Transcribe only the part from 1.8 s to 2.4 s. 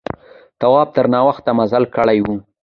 کړی و.